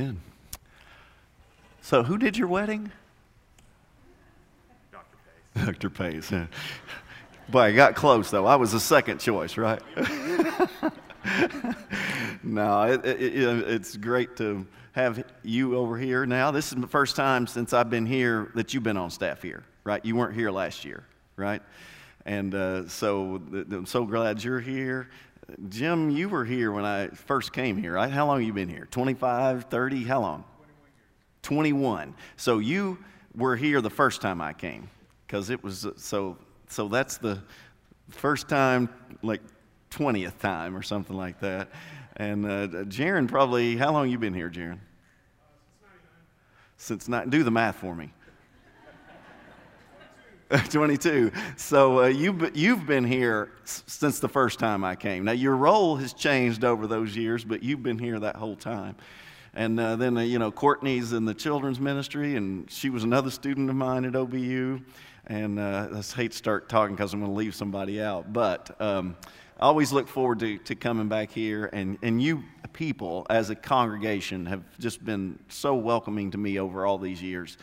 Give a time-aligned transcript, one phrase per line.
[0.00, 0.20] Amen.
[1.82, 2.90] So, who did your wedding?
[4.90, 5.18] Dr.
[5.52, 5.66] Pace.
[5.66, 5.90] Dr.
[5.90, 6.32] Pace.
[7.50, 8.46] Boy, I got close though.
[8.46, 9.82] I was the second choice, right?
[12.42, 16.50] no, it, it, it, it's great to have you over here now.
[16.50, 19.64] This is the first time since I've been here that you've been on staff here,
[19.84, 20.02] right?
[20.02, 21.04] You weren't here last year,
[21.36, 21.60] right?
[22.24, 25.10] And uh, so I'm so glad you're here.
[25.68, 28.10] Jim, you were here when I first came here, right?
[28.10, 28.86] How long have you been here?
[28.90, 30.04] 25, 30?
[30.04, 30.44] How long?
[31.42, 32.14] 21.
[32.36, 32.98] So you
[33.34, 34.88] were here the first time I came
[35.26, 36.36] because it was so
[36.68, 37.40] so that's the
[38.08, 38.88] first time
[39.22, 39.40] like
[39.90, 41.68] 20th time or something like that
[42.16, 44.76] and uh, Jaron probably how long you been here Jaron uh,
[46.76, 48.12] since not do the math for me
[50.70, 55.56] 22 so uh, you, you've been here since the first time i came now your
[55.56, 58.96] role has changed over those years but you've been here that whole time
[59.54, 63.30] and uh, then, uh, you know, Courtney's in the children's ministry, and she was another
[63.30, 64.82] student of mine at OBU.
[65.26, 68.32] And uh, I hate to start talking because I'm going to leave somebody out.
[68.32, 69.16] But um,
[69.58, 71.68] I always look forward to, to coming back here.
[71.72, 76.86] And, and you people, as a congregation, have just been so welcoming to me over
[76.86, 77.58] all these years.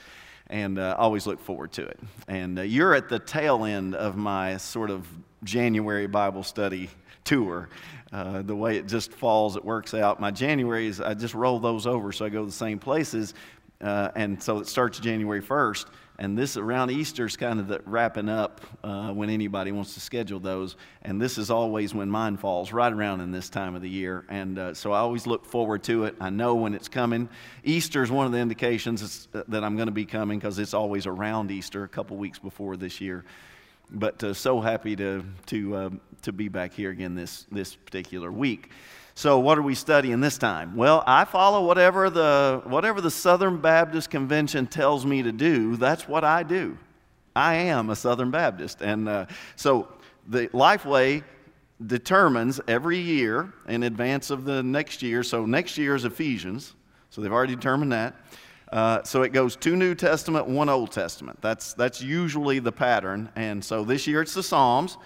[0.49, 1.99] And uh, always look forward to it.
[2.27, 5.05] And uh, you're at the tail end of my sort of
[5.43, 6.89] January Bible study
[7.23, 7.69] tour.
[8.13, 10.19] Uh, the way it just falls, it works out.
[10.19, 13.33] My Januaries, I just roll those over so I go to the same places.
[13.81, 15.85] Uh, and so it starts January 1st.
[16.19, 19.99] And this around Easter is kind of the wrapping up uh, when anybody wants to
[19.99, 20.75] schedule those.
[21.03, 24.25] And this is always when mine falls, right around in this time of the year.
[24.27, 26.15] And uh, so I always look forward to it.
[26.19, 27.29] I know when it's coming.
[27.63, 30.73] Easter is one of the indications uh, that I'm going to be coming because it's
[30.73, 33.23] always around Easter, a couple weeks before this year
[33.89, 35.89] but uh, so happy to, to, uh,
[36.23, 38.71] to be back here again this, this particular week.
[39.17, 40.75] So, what are we studying this time?
[40.75, 46.07] Well, I follow whatever the, whatever the Southern Baptist Convention tells me to do, that's
[46.07, 46.77] what I do.
[47.35, 48.81] I am a Southern Baptist.
[48.81, 49.25] And uh,
[49.55, 49.87] so,
[50.27, 51.23] the Lifeway
[51.87, 55.23] determines every year in advance of the next year.
[55.23, 56.75] So, next year is Ephesians.
[57.09, 58.13] So, they've already determined that.
[58.71, 61.39] Uh, so it goes two New Testament, one Old Testament.
[61.41, 63.29] That's, that's usually the pattern.
[63.35, 64.97] And so this year it's the Psalms.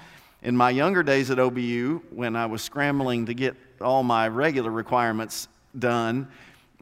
[0.41, 4.71] In my younger days at OBU, when I was scrambling to get all my regular
[4.71, 5.47] requirements
[5.77, 6.27] done,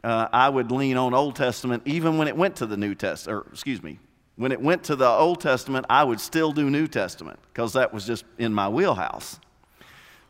[0.02, 3.44] uh, I would lean on Old Testament even when it went to the New Testament,
[3.46, 3.98] or excuse me,
[4.36, 7.92] when it went to the Old Testament, I would still do New Testament because that
[7.92, 9.38] was just in my wheelhouse.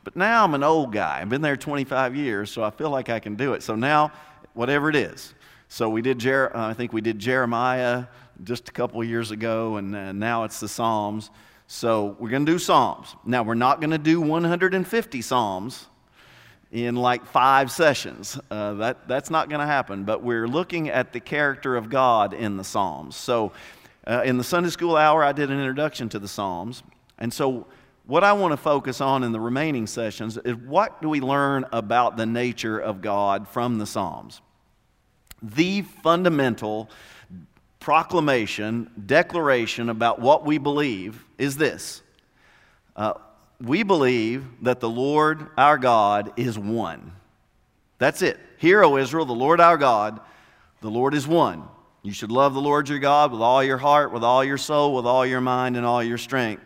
[0.03, 1.21] But now I'm an old guy.
[1.21, 3.63] I've been there 25 years, so I feel like I can do it.
[3.63, 4.13] So now,
[4.55, 5.35] whatever it is,
[5.69, 8.07] so we did, Jer- uh, I think we did Jeremiah
[8.43, 11.31] just a couple years ago, and uh, now it's the Psalms.
[11.69, 13.15] So we're going to do Psalms.
[13.25, 15.87] Now we're not going to do 150 Psalms
[16.71, 18.39] in like five sessions.
[18.51, 22.33] Uh, that, that's not going to happen, but we're looking at the character of God
[22.33, 23.17] in the Psalms.
[23.17, 23.53] So
[24.07, 26.83] uh, in the Sunday school hour, I did an introduction to the Psalms.
[27.19, 27.67] And so
[28.07, 31.65] what I want to focus on in the remaining sessions is what do we learn
[31.73, 34.41] about the nature of God from the Psalms?
[35.43, 36.91] the fundamental
[37.79, 42.03] proclamation, declaration about what we believe is this
[42.97, 43.15] uh,
[43.61, 47.13] We believe that the Lord our God is one.
[47.99, 48.39] That's it.
[48.59, 50.21] Hear, O Israel, the Lord our God,
[50.81, 51.65] the Lord is one.
[52.03, 54.95] You should love the Lord your God with all your heart, with all your soul,
[54.95, 56.63] with all your mind, and all your strength.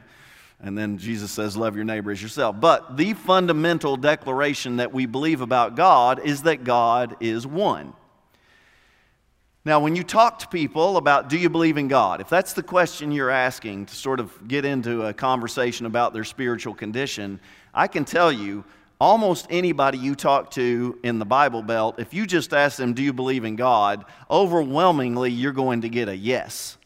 [0.60, 2.60] And then Jesus says, Love your neighbor as yourself.
[2.60, 7.92] But the fundamental declaration that we believe about God is that God is one.
[9.66, 12.62] Now, when you talk to people about do you believe in God, if that's the
[12.62, 17.40] question you're asking to sort of get into a conversation about their spiritual condition,
[17.72, 18.64] I can tell you
[19.00, 23.02] almost anybody you talk to in the Bible Belt, if you just ask them, Do
[23.02, 24.04] you believe in God?
[24.30, 26.76] overwhelmingly you're going to get a yes.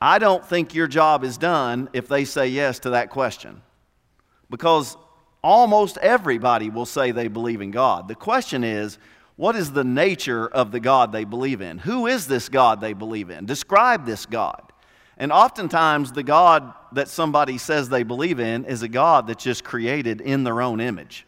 [0.00, 3.60] I don't think your job is done if they say yes to that question
[4.48, 4.96] because
[5.44, 8.08] almost everybody will say they believe in God.
[8.08, 8.98] The question is,
[9.36, 11.78] what is the nature of the God they believe in?
[11.78, 13.44] Who is this God they believe in?
[13.44, 14.62] Describe this God.
[15.18, 19.64] And oftentimes, the God that somebody says they believe in is a God that's just
[19.64, 21.26] created in their own image.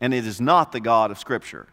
[0.00, 1.66] And it is not the God of Scripture.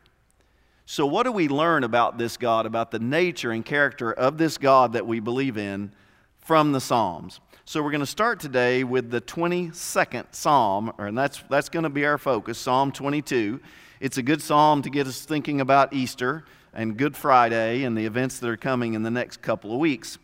[0.85, 4.57] So, what do we learn about this God, about the nature and character of this
[4.57, 5.93] God that we believe in
[6.39, 7.39] from the Psalms?
[7.63, 11.89] So, we're going to start today with the 22nd Psalm, and that's, that's going to
[11.89, 13.61] be our focus, Psalm 22.
[14.03, 18.05] It's a good psalm to get us thinking about Easter and Good Friday and the
[18.05, 20.17] events that are coming in the next couple of weeks.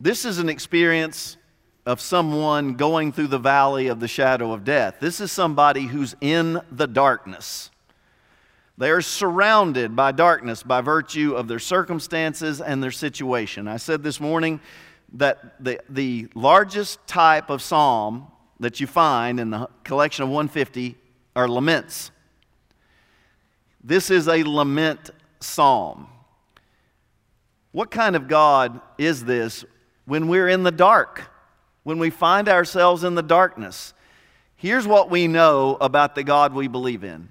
[0.00, 1.36] This is an experience
[1.84, 5.00] of someone going through the valley of the shadow of death.
[5.00, 7.70] This is somebody who's in the darkness.
[8.78, 13.68] They are surrounded by darkness by virtue of their circumstances and their situation.
[13.68, 14.60] I said this morning
[15.12, 18.28] that the, the largest type of psalm
[18.60, 20.96] that you find in the collection of 150
[21.40, 22.10] are laments.
[23.82, 25.08] This is a lament
[25.40, 26.06] psalm.
[27.72, 29.64] What kind of God is this
[30.04, 31.30] when we're in the dark,
[31.82, 33.94] when we find ourselves in the darkness?
[34.56, 37.30] Here's what we know about the God we believe in.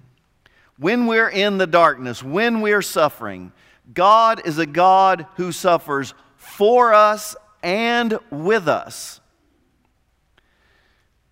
[0.80, 3.52] When we're in the darkness, when we're suffering,
[3.94, 9.19] God is a God who suffers for us and with us.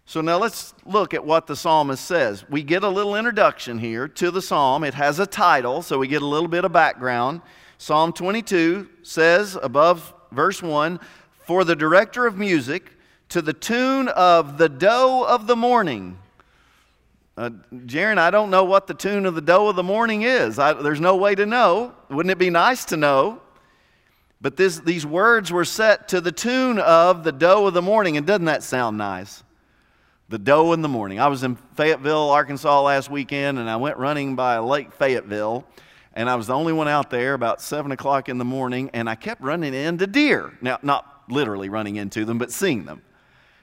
[0.09, 2.50] So now let's look at what the psalmist says.
[2.50, 4.86] We get a little introduction here to the psalm.
[4.86, 7.42] It has a title, so we get a little bit of background.
[7.77, 11.01] Psalm 22 says above verse 1
[11.45, 12.94] For the director of music,
[13.27, 16.18] to the tune of the doe of the morning.
[17.36, 20.57] Uh, Jaron, I don't know what the tune of the doe of the morning is.
[20.57, 21.94] I, there's no way to know.
[22.10, 23.42] Wouldn't it be nice to know?
[24.39, 28.15] But this, these words were set to the tune of the doe of the morning.
[28.15, 29.44] And doesn't that sound nice?
[30.29, 31.19] The doe in the morning.
[31.19, 35.65] I was in Fayetteville, Arkansas last weekend, and I went running by Lake Fayetteville,
[36.13, 39.09] and I was the only one out there about 7 o'clock in the morning, and
[39.09, 40.51] I kept running into deer.
[40.62, 43.03] Now, not literally running into them, but seeing them.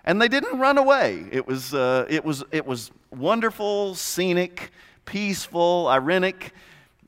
[0.07, 1.27] And they didn't run away.
[1.31, 4.71] It was, uh, it was, it was wonderful, scenic,
[5.05, 6.53] peaceful, ironic.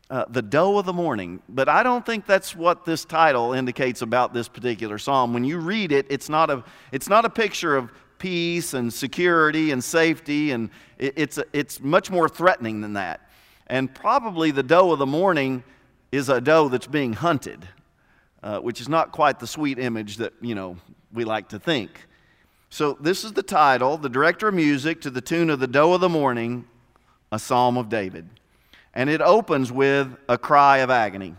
[0.08, 1.42] Uh, the doe of the morning.
[1.48, 5.34] But I don't think that's what this title indicates about this particular psalm.
[5.34, 6.62] When you read it, it's not a,
[6.92, 12.28] it's not a picture of peace and security and safety, and it's, it's much more
[12.28, 13.20] threatening than that.
[13.66, 15.64] And probably the doe of the morning
[16.12, 17.66] is a doe that's being hunted,
[18.42, 20.76] uh, which is not quite the sweet image that, you know,
[21.12, 22.06] we like to think.
[22.70, 25.94] So this is the title, the director of music to the tune of the doe
[25.94, 26.66] of the morning,
[27.32, 28.28] a psalm of David.
[28.94, 31.34] And it opens with a cry of agony.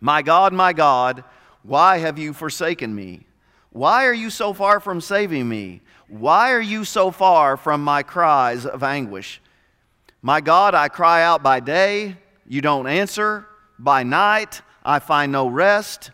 [0.00, 1.24] My God, my God,
[1.62, 3.25] why have you forsaken me?
[3.76, 5.82] Why are you so far from saving me?
[6.08, 9.42] Why are you so far from my cries of anguish?
[10.22, 12.16] My God, I cry out by day,
[12.48, 13.46] you don't answer.
[13.78, 16.10] By night, I find no rest.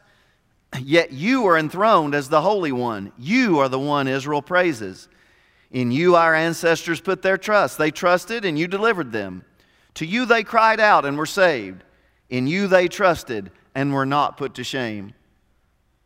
[0.80, 3.12] Yet you are enthroned as the Holy One.
[3.16, 5.08] You are the one Israel praises.
[5.70, 7.78] In you our ancestors put their trust.
[7.78, 9.44] They trusted, and you delivered them.
[9.94, 11.84] To you they cried out and were saved.
[12.28, 15.14] In you they trusted and were not put to shame.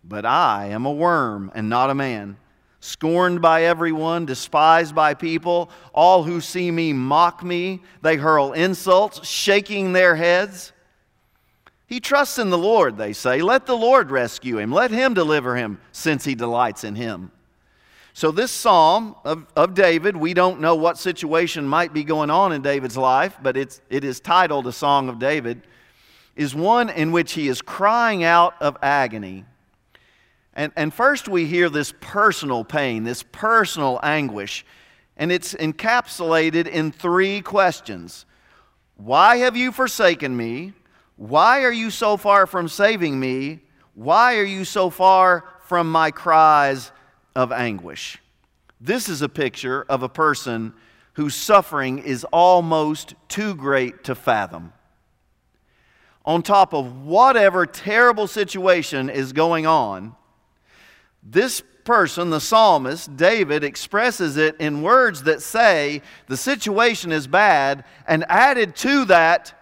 [0.08, 2.36] But I am a worm and not a man,
[2.78, 5.68] scorned by everyone, despised by people.
[5.92, 7.82] All who see me mock me.
[8.02, 10.72] They hurl insults, shaking their heads.
[11.88, 13.42] He trusts in the Lord, they say.
[13.42, 14.70] Let the Lord rescue him.
[14.70, 17.32] Let him deliver him, since he delights in him.
[18.12, 22.52] So, this psalm of, of David, we don't know what situation might be going on
[22.52, 25.62] in David's life, but it's, it is titled A Song of David,
[26.34, 29.44] is one in which he is crying out of agony
[30.56, 34.64] and, and first, we hear this personal pain, this personal anguish,
[35.18, 38.24] and it's encapsulated in three questions
[38.96, 40.72] Why have you forsaken me?
[41.16, 43.60] Why are you so far from saving me?
[43.94, 46.90] Why are you so far from my cries
[47.34, 48.18] of anguish?
[48.80, 50.72] This is a picture of a person
[51.14, 54.72] whose suffering is almost too great to fathom.
[56.24, 60.14] On top of whatever terrible situation is going on,
[61.28, 67.84] this person, the psalmist, David, expresses it in words that say the situation is bad,
[68.06, 69.54] and added to that,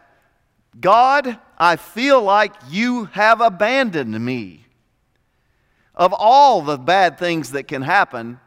[0.81, 4.67] God, I feel like you have abandoned me.
[5.95, 8.41] Of all the bad things that can happen,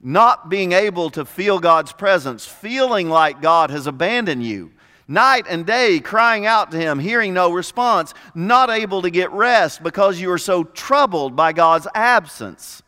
[0.00, 4.72] not being able to feel God's presence, feeling like God has abandoned you,
[5.08, 9.82] night and day crying out to him, hearing no response, not able to get rest
[9.82, 12.82] because you are so troubled by God's absence.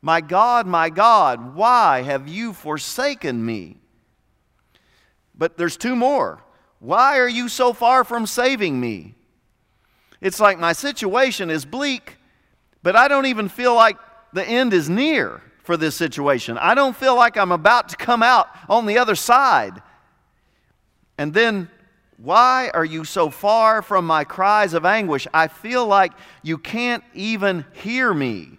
[0.00, 3.76] My God, my God, why have you forsaken me?
[5.34, 6.42] But there's two more.
[6.78, 9.14] Why are you so far from saving me?
[10.20, 12.16] It's like my situation is bleak,
[12.82, 13.96] but I don't even feel like
[14.32, 16.56] the end is near for this situation.
[16.58, 19.82] I don't feel like I'm about to come out on the other side.
[21.20, 21.68] And then,
[22.16, 25.26] why are you so far from my cries of anguish?
[25.34, 26.12] I feel like
[26.42, 28.56] you can't even hear me.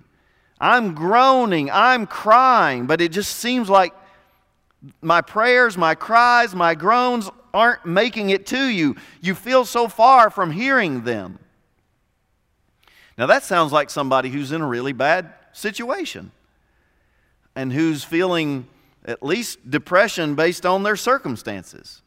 [0.59, 3.95] I'm groaning, I'm crying, but it just seems like
[5.01, 8.95] my prayers, my cries, my groans aren't making it to you.
[9.21, 11.39] You feel so far from hearing them.
[13.17, 16.31] Now, that sounds like somebody who's in a really bad situation
[17.55, 18.67] and who's feeling
[19.03, 22.00] at least depression based on their circumstances.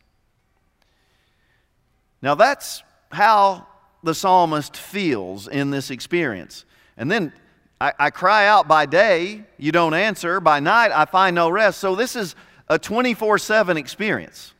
[2.25, 3.67] Now, that's how
[4.03, 6.65] the psalmist feels in this experience.
[6.97, 7.35] And then
[7.79, 10.41] I, I, cry out by day, you don't answer.
[10.41, 11.81] By night, I find no rest.
[11.81, 12.35] So, this is
[12.67, 14.55] a 24 7 experience.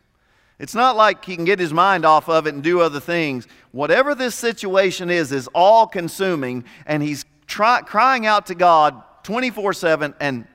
[0.59, 3.49] It's not like he can get his mind off of it and do other things.
[3.73, 9.73] Whatever this situation is, is all consuming, and he's try, crying out to God 24
[9.73, 10.47] 7, and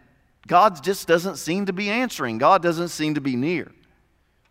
[0.46, 2.38] God just doesn't seem to be answering.
[2.38, 3.72] God doesn't seem to be near.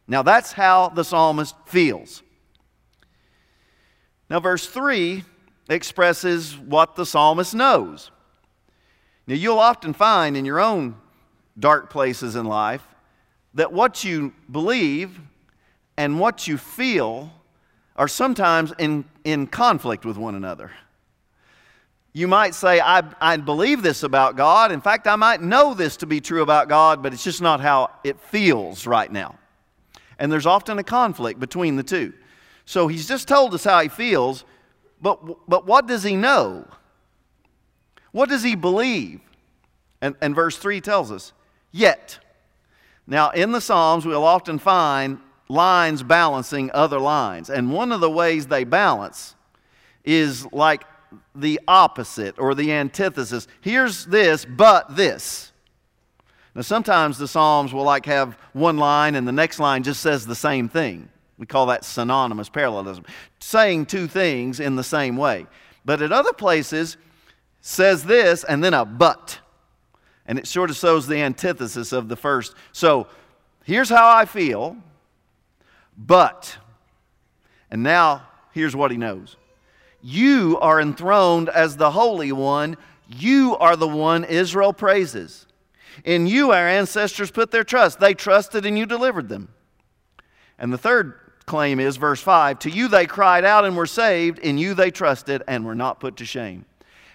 [0.09, 2.25] Now, that's how the psalmist feels.
[4.31, 5.25] Now, verse 3
[5.69, 8.11] expresses what the psalmist knows.
[9.27, 10.97] Now, you'll often find in your own
[11.59, 12.87] dark places in life
[13.55, 15.19] that what you believe
[15.97, 17.33] and what you feel
[17.97, 20.71] are sometimes in, in conflict with one another.
[22.13, 24.73] You might say, I, I believe this about God.
[24.73, 27.61] In fact, I might know this to be true about God, but it's just not
[27.61, 29.39] how it feels right now.
[30.19, 32.13] And there's often a conflict between the two.
[32.69, 34.45] So he's just told us how he feels,
[35.01, 36.69] but, but what does he know?
[38.13, 39.23] What does he believe?
[40.03, 41.33] And, and verse 3 tells us,
[41.73, 42.19] yet.
[43.07, 47.49] Now, in the Psalms, we'll often find lines balancing other lines.
[47.49, 49.35] And one of the ways they balance
[50.05, 50.85] is like
[51.35, 53.49] the opposite or the antithesis.
[53.63, 55.53] Here's this, but this.
[56.55, 60.27] Now, sometimes the Psalms will like have one line and the next line just says
[60.27, 61.09] the same thing.
[61.39, 63.05] We call that synonymous parallelism,
[63.39, 65.47] saying two things in the same way.
[65.85, 66.97] But at other places,
[67.61, 69.39] says this and then a but.
[70.27, 72.55] And it sort of shows the antithesis of the first.
[72.73, 73.07] So
[73.65, 74.77] here's how I feel,
[75.97, 76.57] but.
[77.71, 79.37] And now here's what he knows
[80.03, 82.77] You are enthroned as the Holy One.
[83.09, 85.47] You are the one Israel praises.
[86.05, 87.99] In you, our ancestors put their trust.
[87.99, 89.49] They trusted and you delivered them.
[90.59, 91.15] And the third
[91.49, 94.93] claim is verse 5 To you they cried out and were saved, in you they
[94.93, 96.65] trusted and were not put to shame.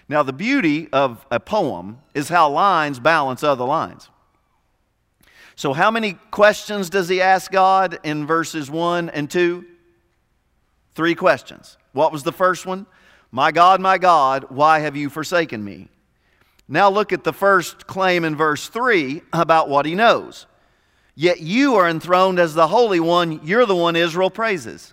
[0.08, 4.10] Now, the beauty of a poem is how lines balance other lines.
[5.56, 9.64] So, how many questions does he ask God in verses 1 and 2?
[10.94, 11.78] Three questions.
[11.92, 12.86] What was the first one?
[13.30, 15.88] My God, my God, why have you forsaken me?
[16.68, 20.46] Now, look at the first claim in verse 3 about what he knows.
[21.14, 23.40] Yet you are enthroned as the Holy One.
[23.44, 24.92] You're the one Israel praises.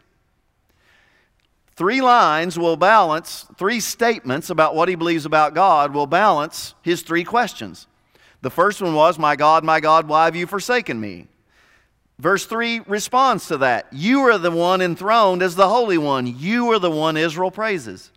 [1.75, 7.01] Three lines will balance, three statements about what he believes about God will balance his
[7.01, 7.87] three questions.
[8.41, 11.27] The first one was, My God, my God, why have you forsaken me?
[12.21, 13.87] Verse 3 responds to that.
[13.91, 16.27] You are the one enthroned as the Holy One.
[16.27, 18.11] You are the one Israel praises.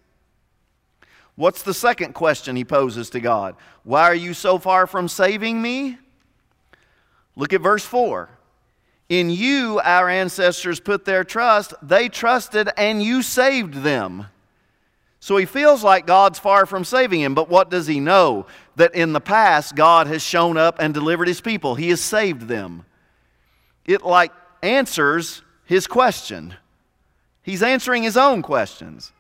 [1.37, 3.57] What's the second question he poses to God?
[3.83, 5.97] Why are you so far from saving me?
[7.37, 8.29] Look at verse 4.
[9.09, 11.75] In you, our ancestors put their trust.
[11.83, 14.27] They trusted, and you saved them.
[15.21, 18.47] So he feels like God's far from saving him, but what does he know?
[18.77, 22.43] That in the past, God has shown up and delivered his people, he has saved
[22.43, 22.85] them.
[23.87, 26.55] It like answers his question.
[27.43, 29.13] He's answering his own questions.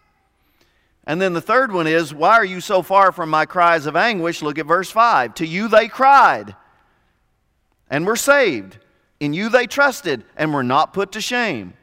[1.06, 3.96] And then the third one is, Why are you so far from my cries of
[3.96, 4.40] anguish?
[4.40, 5.34] Look at verse 5.
[5.34, 6.56] To you they cried
[7.94, 8.76] and were saved.
[9.20, 11.74] In you they trusted and were not put to shame.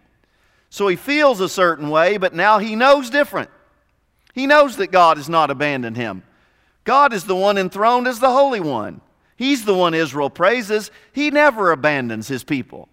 [0.70, 3.50] So he feels a certain way, but now he knows different.
[4.34, 6.24] He knows that God has not abandoned him.
[6.84, 9.00] God is the one enthroned as the Holy One.
[9.38, 10.91] He's the one Israel praises.
[11.13, 12.89] He never abandons his people.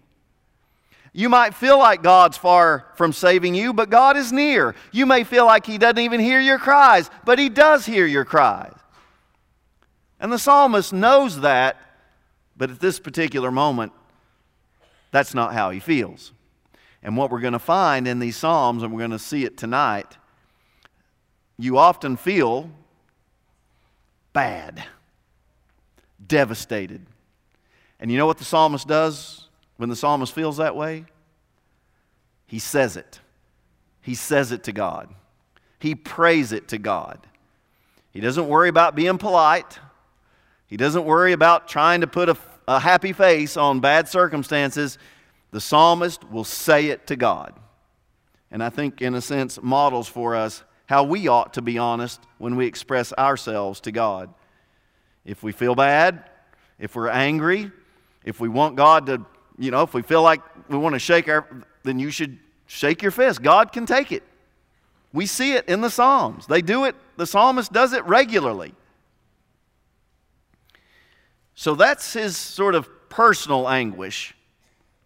[1.11, 4.75] You might feel like God's far from saving you, but God is near.
[4.93, 8.23] You may feel like He doesn't even hear your cries, but He does hear your
[8.23, 8.77] cries.
[10.21, 11.75] And the psalmist knows that
[12.59, 13.93] but at this particular moment,
[15.11, 16.33] that's not how he feels.
[17.01, 19.57] And what we're going to find in these Psalms, and we're going to see it
[19.57, 20.17] tonight,
[21.57, 22.69] you often feel
[24.33, 24.83] bad,
[26.27, 27.05] devastated.
[27.97, 29.47] And you know what the psalmist does
[29.77, 31.05] when the psalmist feels that way?
[32.45, 33.21] He says it.
[34.01, 35.09] He says it to God.
[35.79, 37.25] He prays it to God.
[38.11, 39.79] He doesn't worry about being polite.
[40.69, 42.37] He doesn't worry about trying to put a,
[42.69, 44.99] a happy face on bad circumstances.
[45.49, 47.55] The psalmist will say it to God.
[48.51, 52.21] And I think, in a sense, models for us how we ought to be honest
[52.37, 54.31] when we express ourselves to God.
[55.25, 56.29] If we feel bad,
[56.77, 57.71] if we're angry,
[58.23, 59.25] if we want God to,
[59.57, 61.47] you know, if we feel like we want to shake our,
[61.81, 63.41] then you should shake your fist.
[63.41, 64.21] God can take it.
[65.11, 66.45] We see it in the Psalms.
[66.45, 68.75] They do it, the psalmist does it regularly.
[71.59, 74.33] So that's his sort of personal anguish.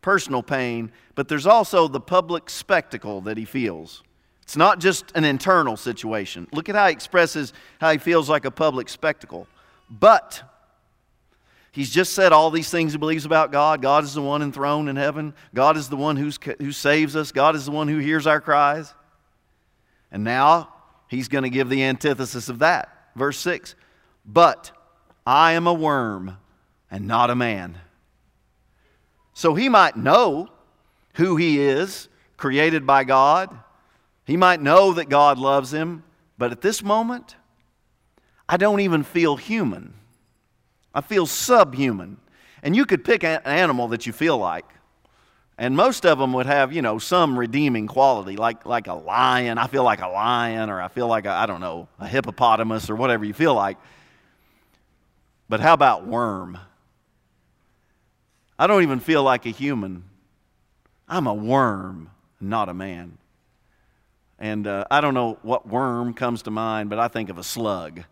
[0.01, 4.03] personal pain, but there's also the public spectacle that he feels.
[4.43, 6.45] It's not just an internal situation.
[6.51, 9.47] Look at how he expresses how he feels like a public spectacle.
[9.89, 10.43] But
[11.71, 13.81] he's just said all these things he believes about God.
[13.81, 15.33] God is the one enthroned in heaven.
[15.55, 17.31] God is the one who's, who saves us.
[17.31, 18.93] God is the one who hears our cries.
[20.11, 20.71] And now
[21.07, 22.95] he's going to give the antithesis of that.
[23.15, 23.73] Verse 6
[24.23, 24.69] But
[25.25, 26.37] I am a worm
[26.93, 27.75] and not a man.
[29.33, 30.47] So he might know
[31.15, 32.07] who he is,
[32.37, 33.49] created by God.
[34.25, 36.03] He might know that God loves him,
[36.37, 37.35] but at this moment,
[38.47, 39.95] I don't even feel human.
[40.93, 42.17] I feel subhuman.
[42.61, 44.65] And you could pick an animal that you feel like.
[45.57, 49.57] And most of them would have, you know, some redeeming quality, like, like a lion.
[49.57, 52.95] I feel like a lion, or I feel like, I don't know, a hippopotamus, or
[52.95, 53.77] whatever you feel like.
[55.49, 56.59] But how about worm?
[58.57, 60.03] I don't even feel like a human.
[61.07, 63.17] I'm a worm, not a man.
[64.39, 67.43] And uh, I don't know what worm comes to mind, but I think of a
[67.43, 68.03] slug.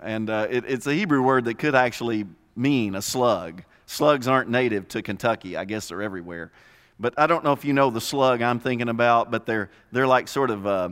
[0.00, 3.62] And uh, it, it's a Hebrew word that could actually mean a slug.
[3.86, 5.56] Slugs aren't native to Kentucky.
[5.56, 6.52] I guess they're everywhere.
[7.00, 10.06] But I don't know if you know the slug I'm thinking about, but they're, they're
[10.06, 10.90] like sort of, uh,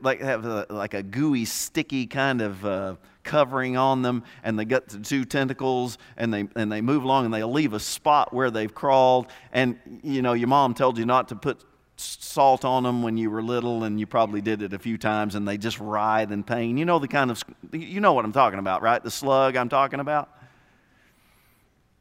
[0.00, 2.94] like have a, like a gooey, sticky kind of uh,
[3.26, 7.26] covering on them, and they got the two tentacles, and they, and they move along,
[7.26, 9.26] and they leave a spot where they've crawled.
[9.52, 11.62] And, you know, your mom told you not to put
[11.96, 15.34] salt on them when you were little and you probably did it a few times
[15.34, 16.76] and they just writhe in pain.
[16.76, 17.42] You know the kind of
[17.72, 19.02] you know what I'm talking about, right?
[19.02, 20.30] The slug I'm talking about.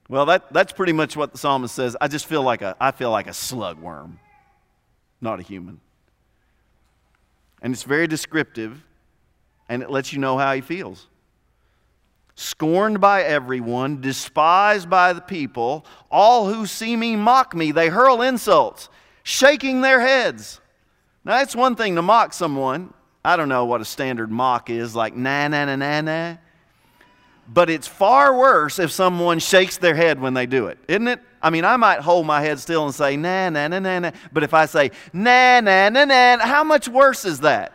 [0.08, 1.98] Well, that, that's pretty much what the psalmist says.
[2.00, 4.20] I just feel like a I feel like a slug worm,
[5.22, 5.80] not a human.
[7.62, 8.84] And it's very descriptive
[9.70, 11.08] and it lets you know how he feels.
[12.36, 17.72] Scorned by everyone, despised by the people, all who see me mock me.
[17.72, 18.90] They hurl insults
[19.24, 20.62] shaking their heads.
[21.24, 22.94] Now, it's one thing to mock someone.
[23.24, 26.38] I don't know what a standard mock is, like na na na na na.
[27.48, 31.20] But it's far worse if someone shakes their head when they do it, isn't it?
[31.42, 34.12] I mean, I might hold my head still and say na na na na na.
[34.32, 37.72] But if I say na na na na, how much worse is that?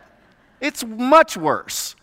[0.61, 1.95] It's much worse.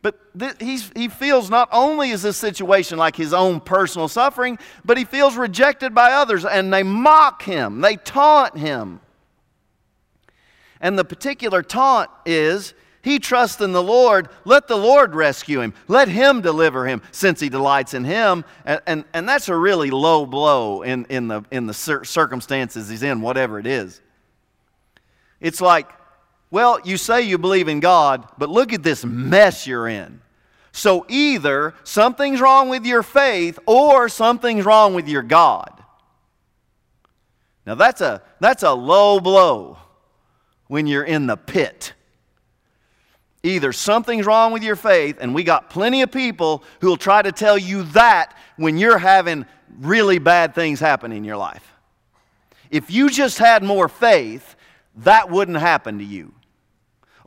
[0.00, 0.54] But th-
[0.94, 5.36] he feels not only is this situation like his own personal suffering, but he feels
[5.36, 9.00] rejected by others and they mock him, they taunt him.
[10.80, 15.74] And the particular taunt is he trusts in the Lord, let the Lord rescue him,
[15.88, 18.44] let him deliver him, since he delights in him.
[18.64, 23.02] And, and, and that's a really low blow in, in the, in the circumstances he's
[23.02, 24.00] in, whatever it is.
[25.40, 25.90] It's like,
[26.50, 30.20] well, you say you believe in God, but look at this mess you're in.
[30.72, 35.82] So either something's wrong with your faith or something's wrong with your God.
[37.66, 39.78] Now that's a, that's a low blow
[40.68, 41.92] when you're in the pit.
[43.42, 47.30] Either something's wrong with your faith, and we got plenty of people who'll try to
[47.30, 49.46] tell you that when you're having
[49.80, 51.72] really bad things happen in your life.
[52.70, 54.56] If you just had more faith,
[54.96, 56.34] that wouldn't happen to you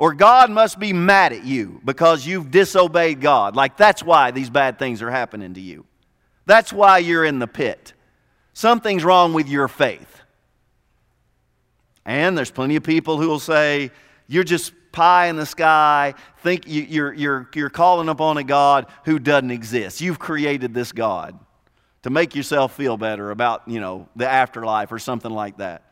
[0.02, 3.56] or God must be mad at you because you've disobeyed God.
[3.56, 5.86] Like that's why these bad things are happening to you.
[6.48, 7.94] That's why you're in the pit.
[8.54, 10.22] Something's wrong with your faith.
[12.04, 13.92] And there's plenty of people who will say,
[14.28, 16.16] You're just pie in the sky.
[16.40, 20.02] Think you're, you're, you're calling upon a God who doesn't exist.
[20.02, 21.38] You've created this God
[22.02, 25.90] to make yourself feel better about, you know, the afterlife or something like that.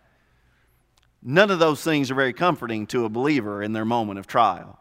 [1.21, 4.79] None of those things are very comforting to a believer in their moment of trial.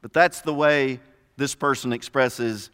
[0.00, 1.00] But that's the way
[1.36, 2.70] this person expresses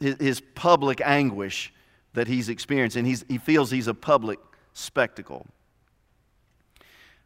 [0.00, 1.72] his, public anguish
[2.14, 3.04] that he's experiencing.
[3.04, 4.40] He's, he feels he's a public
[4.72, 5.46] spectacle.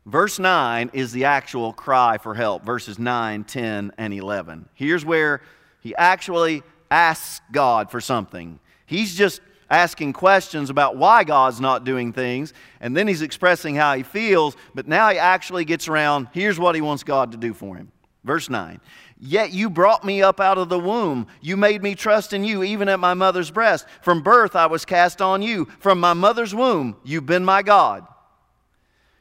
[0.04, 4.68] Verse 9 is the actual cry for help, verses 9, 10, and 11.
[4.74, 5.42] Here's where
[5.80, 8.58] he actually asks God for something.
[8.86, 13.94] He's just asking questions about why God's not doing things, and then he's expressing how
[13.94, 17.54] he feels, but now he actually gets around here's what he wants God to do
[17.54, 17.92] for him.
[18.24, 18.80] Verse 9
[19.22, 21.26] Yet you brought me up out of the womb.
[21.42, 23.86] You made me trust in you, even at my mother's breast.
[24.00, 25.66] From birth I was cast on you.
[25.78, 28.06] From my mother's womb, you've been my God.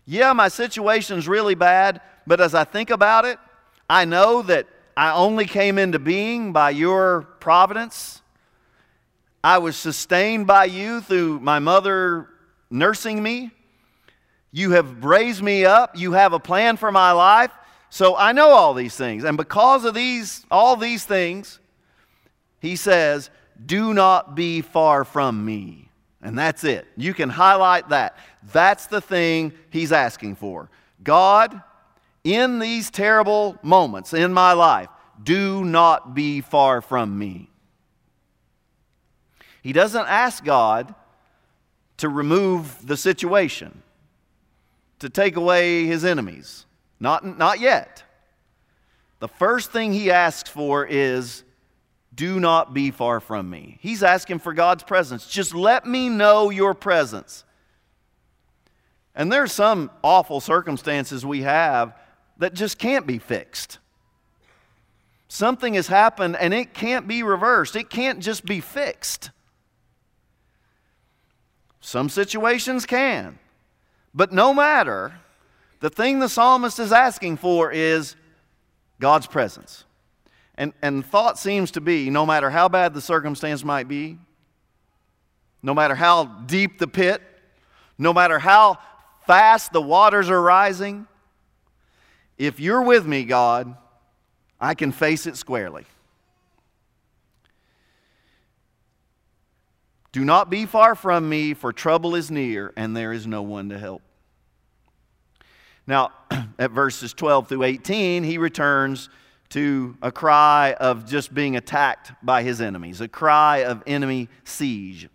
[0.05, 3.38] Yeah, my situation's really bad, but as I think about it,
[3.89, 8.18] I know that I only came into being by your providence
[9.43, 12.28] I was sustained by you through my mother
[12.69, 13.52] nursing me.
[14.52, 15.97] You have raised me up.
[15.97, 17.52] You have a plan for my life.
[17.89, 19.23] So I know all these things.
[19.23, 21.60] And because of these, all these things,
[22.60, 23.30] he says,
[23.65, 25.89] Do not be far from me.
[26.21, 26.86] And that's it.
[26.97, 28.17] You can highlight that.
[28.52, 30.69] That's the thing he's asking for.
[31.04, 31.62] God,
[32.23, 34.89] in these terrible moments in my life,
[35.23, 37.49] do not be far from me.
[39.62, 40.93] He doesn't ask God
[41.98, 43.84] to remove the situation,
[45.00, 46.65] to take away his enemies.
[47.00, 48.04] Not, not yet.
[49.19, 51.43] The first thing he asks for is,
[52.15, 53.78] do not be far from me.
[53.82, 55.28] He's asking for God's presence.
[55.28, 57.43] Just let me know your presence.
[59.15, 61.95] And there's some awful circumstances we have
[62.38, 63.80] that just can't be fixed.
[65.28, 69.32] Something has happened and it can't be reversed, it can't just be fixed.
[71.82, 73.39] Some situations can.
[74.13, 75.13] But no matter,
[75.80, 78.15] the thing the psalmist is asking for is
[79.00, 79.86] God's presence.
[80.56, 84.18] And, and thought seems to be no matter how bad the circumstance might be,
[85.63, 87.22] no matter how deep the pit,
[87.98, 88.78] no matter how
[89.26, 91.08] fast the waters are rising,
[92.38, 93.76] if you're with me, God,
[94.60, 95.86] I can face it squarely.
[100.12, 103.69] Do not be far from me, for trouble is near, and there is no one
[103.69, 104.02] to help.
[105.86, 106.12] Now,
[106.60, 109.10] at verses 12 through 18, he returns
[109.50, 115.10] to a cry of just being attacked by his enemies, a cry of enemy siege.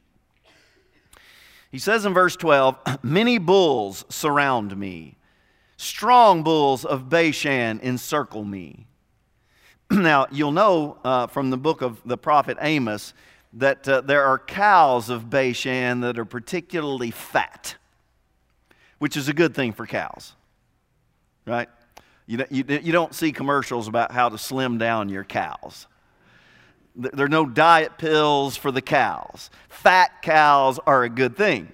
[1.70, 5.16] He says in verse 12, Many bulls surround me,
[5.76, 8.86] strong bulls of Bashan encircle me.
[9.90, 13.12] now, you'll know uh, from the book of the prophet Amos
[13.54, 17.76] that uh, there are cows of Bashan that are particularly fat,
[18.98, 20.34] which is a good thing for cows,
[21.46, 21.68] right?
[22.26, 25.86] You, you, you don't see commercials about how to slim down your cows.
[26.96, 29.50] There are no diet pills for the cows.
[29.68, 31.70] Fat cows are a good thing.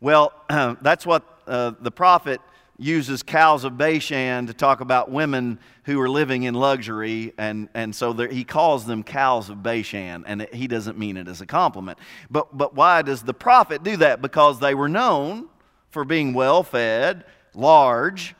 [0.00, 2.40] Well, that's what uh, the prophet
[2.78, 7.94] uses cows of Bashan to talk about women who are living in luxury, and, and
[7.94, 11.40] so there, he calls them cows of Bashan, and it, he doesn't mean it as
[11.40, 11.98] a compliment.
[12.30, 14.22] But, but why does the prophet do that?
[14.22, 15.48] Because they were known
[15.90, 18.36] for being well fed, large,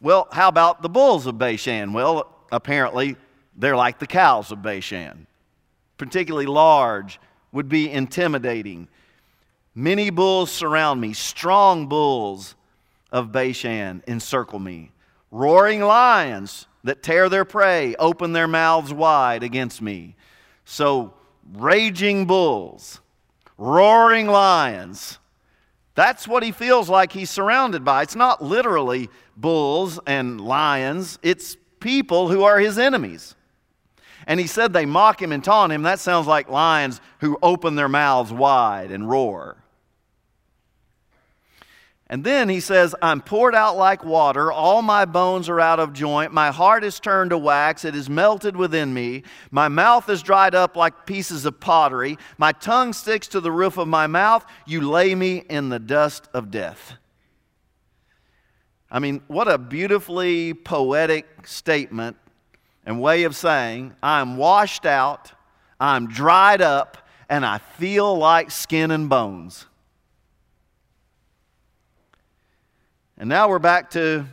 [0.00, 1.92] well, how about the bulls of Bashan?
[1.92, 3.16] Well, apparently
[3.56, 5.26] they're like the cows of Bashan,
[5.96, 7.20] particularly large,
[7.52, 8.88] would be intimidating.
[9.74, 12.56] Many bulls surround me, strong bulls
[13.14, 14.90] of Bashan encircle me.
[15.30, 20.16] Roaring lions that tear their prey open their mouths wide against me.
[20.64, 21.14] So,
[21.52, 23.00] raging bulls,
[23.56, 25.20] roaring lions,
[25.94, 28.02] that's what he feels like he's surrounded by.
[28.02, 33.36] It's not literally bulls and lions, it's people who are his enemies.
[34.26, 35.82] And he said they mock him and taunt him.
[35.82, 39.63] That sounds like lions who open their mouths wide and roar.
[42.14, 44.52] And then he says, I'm poured out like water.
[44.52, 46.32] All my bones are out of joint.
[46.32, 47.84] My heart is turned to wax.
[47.84, 49.24] It is melted within me.
[49.50, 52.16] My mouth is dried up like pieces of pottery.
[52.38, 54.46] My tongue sticks to the roof of my mouth.
[54.64, 56.92] You lay me in the dust of death.
[58.88, 62.16] I mean, what a beautifully poetic statement
[62.86, 65.32] and way of saying, I'm washed out,
[65.80, 66.96] I'm dried up,
[67.28, 69.66] and I feel like skin and bones.
[73.16, 74.26] And now we're back to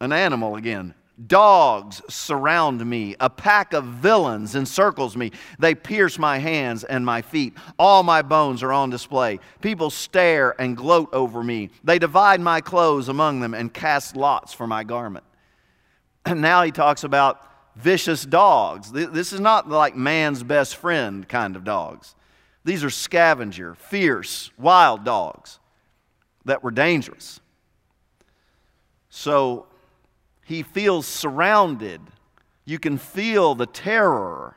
[0.00, 0.94] an animal again.
[1.28, 3.14] Dogs surround me.
[3.20, 5.30] A pack of villains encircles me.
[5.60, 7.54] They pierce my hands and my feet.
[7.78, 9.38] All my bones are on display.
[9.60, 11.70] People stare and gloat over me.
[11.84, 15.24] They divide my clothes among them and cast lots for my garment.
[16.26, 18.90] And now he talks about vicious dogs.
[18.90, 22.14] This is not like man's best friend kind of dogs.
[22.64, 25.60] These are scavenger, fierce, wild dogs
[26.46, 27.40] that were dangerous.
[29.16, 29.66] So
[30.44, 32.00] he feels surrounded.
[32.64, 34.56] You can feel the terror.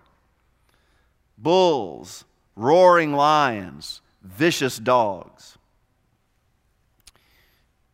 [1.38, 5.60] Bulls, roaring lions, vicious dogs.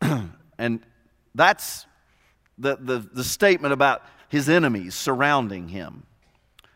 [0.58, 0.80] and
[1.34, 1.84] that's
[2.56, 4.00] the, the, the statement about
[4.30, 6.04] his enemies surrounding him.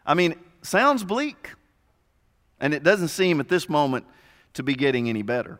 [0.05, 1.55] I mean, sounds bleak.
[2.61, 4.05] And it doesn't seem at this moment
[4.53, 5.59] to be getting any better.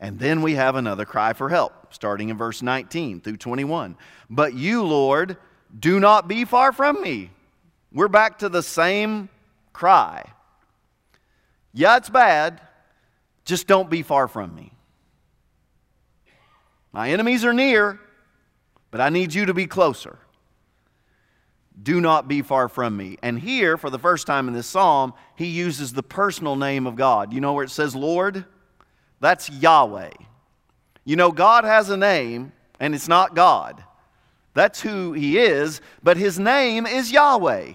[0.00, 3.96] And then we have another cry for help, starting in verse 19 through 21.
[4.30, 5.36] But you, Lord,
[5.78, 7.30] do not be far from me.
[7.92, 9.28] We're back to the same
[9.74, 10.24] cry.
[11.74, 12.60] Yeah, it's bad,
[13.44, 14.72] just don't be far from me.
[16.92, 18.00] My enemies are near,
[18.90, 20.18] but I need you to be closer.
[21.80, 23.18] Do not be far from me.
[23.22, 26.96] And here, for the first time in this psalm, he uses the personal name of
[26.96, 27.32] God.
[27.32, 28.44] You know where it says Lord?
[29.20, 30.10] That's Yahweh.
[31.04, 33.82] You know, God has a name, and it's not God.
[34.54, 37.72] That's who He is, but His name is Yahweh.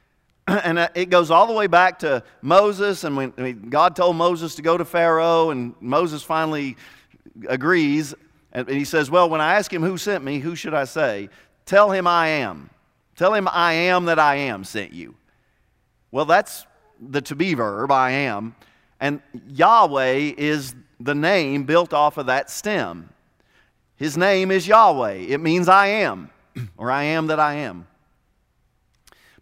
[0.46, 4.54] and uh, it goes all the way back to Moses, and when God told Moses
[4.56, 6.76] to go to Pharaoh, and Moses finally
[7.48, 8.14] agrees,
[8.52, 11.28] and he says, Well, when I ask him who sent me, who should I say?
[11.66, 12.70] Tell him I am.
[13.16, 15.14] Tell him I am that I am sent you.
[16.10, 16.66] Well, that's
[17.00, 18.54] the to be verb, I am.
[19.00, 20.74] And Yahweh is
[21.04, 23.10] the name built off of that stem.
[23.96, 25.26] His name is Yahweh.
[25.28, 26.30] It means I am,
[26.78, 27.86] or I am that I am.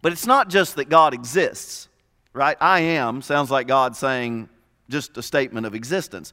[0.03, 1.89] But it's not just that God exists,
[2.33, 2.57] right?
[2.61, 4.49] I am sounds like God saying
[4.91, 6.33] just a statement of existence.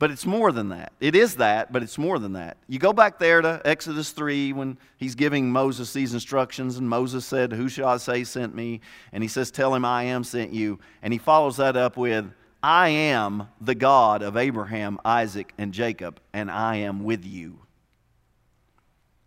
[0.00, 0.92] But it's more than that.
[1.00, 2.56] It is that, but it's more than that.
[2.68, 7.24] You go back there to Exodus 3 when he's giving Moses these instructions, and Moses
[7.24, 8.80] said, Who shall I say sent me?
[9.12, 10.78] And he says, Tell him I am sent you.
[11.02, 12.26] And he follows that up with,
[12.62, 17.58] I am the God of Abraham, Isaac, and Jacob, and I am with you.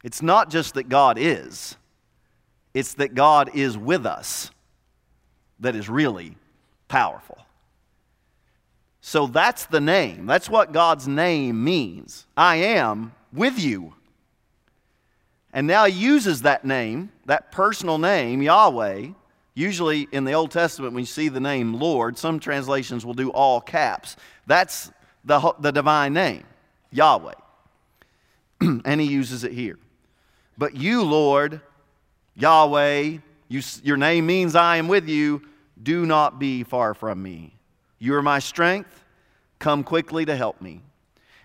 [0.04, 1.76] It's not just that God is,
[2.74, 4.52] it's that God is with us
[5.60, 6.36] that is really
[6.88, 7.38] powerful.
[9.02, 10.26] So that's the name.
[10.26, 12.28] That's what God's name means.
[12.38, 13.94] I am with you.
[15.54, 19.10] And now he uses that name, that personal name, Yahweh.
[19.54, 23.30] Usually in the Old Testament, when you see the name Lord, some translations will do
[23.32, 24.16] all caps.
[24.48, 24.92] That's
[25.26, 26.44] the, the divine name,
[26.92, 27.34] Yahweh.
[28.62, 29.78] and he uses it here.
[30.58, 31.62] But you, Lord,
[32.36, 35.42] Yahweh, you, your name means I am with you.
[35.82, 37.56] Do not be far from me.
[38.00, 39.04] You are my strength.
[39.60, 40.82] Come quickly to help me.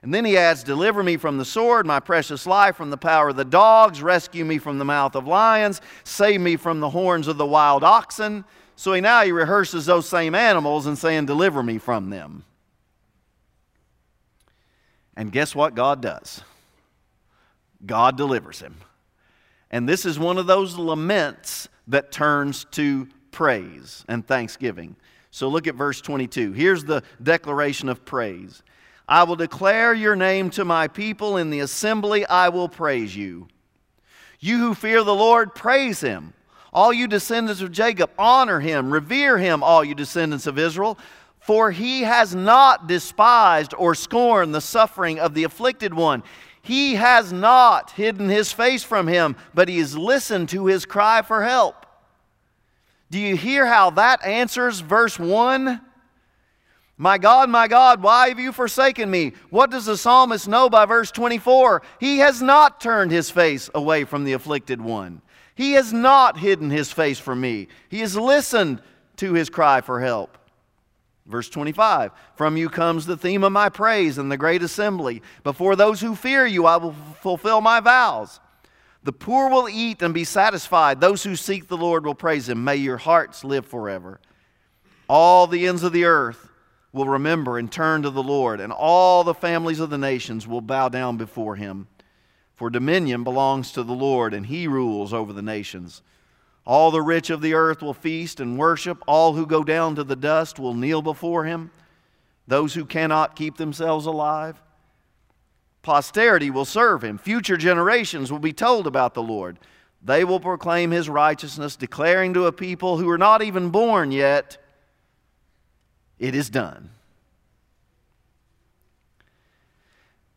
[0.06, 3.30] And then he adds, Deliver me from the sword, my precious life from the power
[3.30, 7.26] of the dogs, rescue me from the mouth of lions, save me from the horns
[7.26, 8.44] of the wild oxen.
[8.76, 12.44] So he now he rehearses those same animals and saying, Deliver me from them.
[15.16, 16.40] And guess what God does?
[17.84, 18.76] God delivers him.
[19.72, 24.94] And this is one of those laments that turns to praise and thanksgiving.
[25.32, 26.52] So look at verse 22.
[26.52, 28.62] Here's the declaration of praise
[29.08, 31.36] I will declare your name to my people.
[31.36, 33.48] In the assembly, I will praise you.
[34.40, 36.34] You who fear the Lord, praise him.
[36.72, 38.92] All you descendants of Jacob, honor him.
[38.92, 40.98] Revere him, all you descendants of Israel.
[41.38, 46.24] For he has not despised or scorned the suffering of the afflicted one.
[46.60, 51.22] He has not hidden his face from him, but he has listened to his cry
[51.22, 51.86] for help.
[53.08, 55.80] Do you hear how that answers verse 1?
[56.98, 59.32] My God, my God, why have you forsaken me?
[59.50, 61.82] What does the psalmist know by verse 24?
[62.00, 65.20] He has not turned his face away from the afflicted one.
[65.54, 67.68] He has not hidden his face from me.
[67.90, 68.80] He has listened
[69.16, 70.38] to his cry for help.
[71.26, 75.22] Verse 25 From you comes the theme of my praise in the great assembly.
[75.44, 78.40] Before those who fear you, I will fulfill my vows.
[79.02, 81.00] The poor will eat and be satisfied.
[81.00, 82.64] Those who seek the Lord will praise him.
[82.64, 84.18] May your hearts live forever.
[85.08, 86.50] All the ends of the earth
[86.96, 90.60] will remember and turn to the Lord, and all the families of the nations will
[90.60, 91.86] bow down before him.
[92.56, 96.02] For dominion belongs to the Lord, and he rules over the nations.
[96.66, 99.00] All the rich of the earth will feast and worship.
[99.06, 101.70] All who go down to the dust will kneel before him.
[102.48, 104.60] Those who cannot keep themselves alive
[105.86, 107.16] Posterity will serve him.
[107.16, 109.56] Future generations will be told about the Lord.
[110.02, 114.58] They will proclaim his righteousness, declaring to a people who are not even born yet,
[116.18, 116.90] it is done.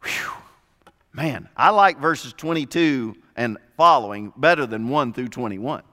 [0.04, 0.32] Whew.
[1.14, 5.84] Man, I like verses 22 and following better than 1 through 21.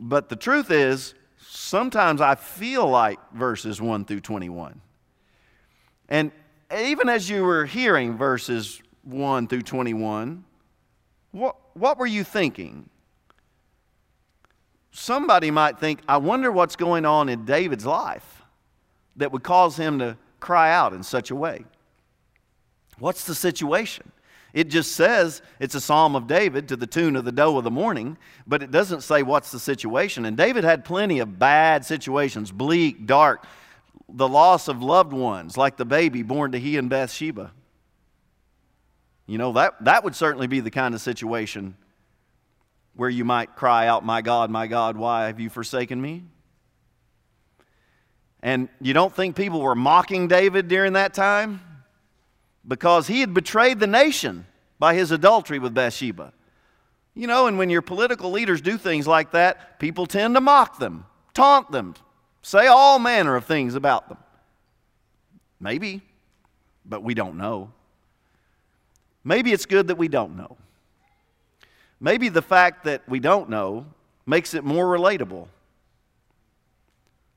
[0.00, 4.80] But the truth is, sometimes I feel like verses 1 through 21.
[6.08, 6.32] And
[6.76, 10.44] even as you were hearing verses 1 through 21,
[11.32, 12.88] what, what were you thinking?
[14.98, 18.42] Somebody might think, I wonder what's going on in David's life
[19.16, 21.66] that would cause him to cry out in such a way.
[22.98, 24.10] What's the situation?
[24.54, 27.64] It just says it's a psalm of David to the tune of the doe of
[27.64, 30.24] the morning, but it doesn't say what's the situation.
[30.24, 33.44] And David had plenty of bad situations bleak, dark,
[34.08, 37.52] the loss of loved ones, like the baby born to he and Bathsheba.
[39.26, 41.76] You know, that, that would certainly be the kind of situation
[42.96, 46.24] where you might cry out, My God, my God, why have you forsaken me?
[48.42, 51.60] And you don't think people were mocking David during that time?
[52.66, 54.46] Because he had betrayed the nation
[54.78, 56.32] by his adultery with Bathsheba.
[57.14, 60.78] You know, and when your political leaders do things like that, people tend to mock
[60.78, 61.94] them, taunt them,
[62.42, 64.18] say all manner of things about them.
[65.58, 66.02] Maybe,
[66.84, 67.72] but we don't know.
[69.24, 70.56] Maybe it's good that we don't know.
[72.00, 73.86] Maybe the fact that we don't know
[74.26, 75.48] makes it more relatable.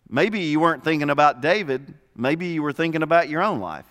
[0.10, 3.86] Maybe you weren't thinking about David, maybe you were thinking about your own life.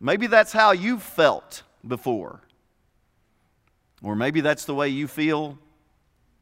[0.00, 2.40] Maybe that's how you felt before.
[4.02, 5.58] Or maybe that's the way you feel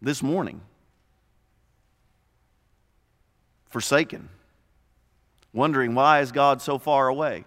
[0.01, 0.63] this morning.
[3.69, 4.31] Forsaken.
[5.53, 7.45] Wondering why is God so far away?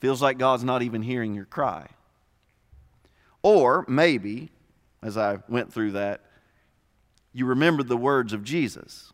[0.00, 1.88] Feels like God's not even hearing your cry.
[3.42, 4.50] Or maybe,
[5.02, 6.22] as I went through that,
[7.32, 9.12] you remembered the words of Jesus.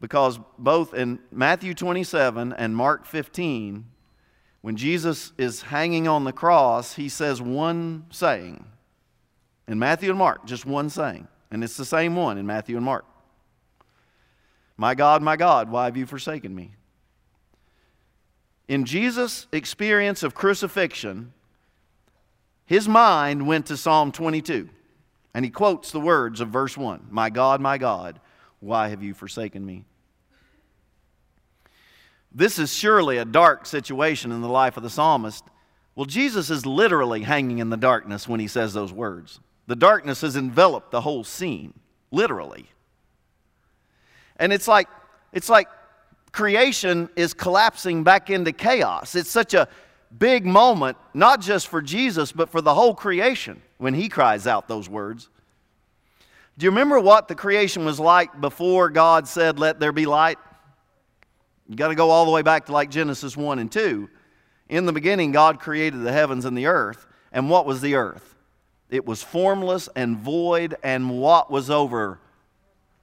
[0.00, 3.86] Because both in Matthew 27 and Mark 15,
[4.60, 8.64] when Jesus is hanging on the cross, he says one saying.
[9.68, 11.28] In Matthew and Mark, just one saying.
[11.50, 13.04] And it's the same one in Matthew and Mark.
[14.76, 16.72] My God, my God, why have you forsaken me?
[18.66, 21.32] In Jesus' experience of crucifixion,
[22.66, 24.68] his mind went to Psalm 22,
[25.34, 28.20] and he quotes the words of verse 1 My God, my God,
[28.60, 29.84] why have you forsaken me?
[32.32, 35.44] This is surely a dark situation in the life of the psalmist.
[35.94, 39.38] Well, Jesus is literally hanging in the darkness when he says those words.
[39.68, 41.74] The darkness has enveloped the whole scene,
[42.10, 42.66] literally.
[44.36, 44.88] And it's like,
[45.32, 45.68] it's like
[46.32, 49.14] creation is collapsing back into chaos.
[49.14, 49.68] It's such a
[50.18, 54.68] big moment, not just for Jesus, but for the whole creation when he cries out
[54.68, 55.28] those words.
[56.56, 60.38] Do you remember what the creation was like before God said, Let there be light?
[61.68, 64.08] You got to go all the way back to like Genesis 1 and 2.
[64.68, 67.06] In the beginning, God created the heavens and the earth.
[67.32, 68.34] And what was the earth?
[68.90, 72.20] It was formless and void, and what was over?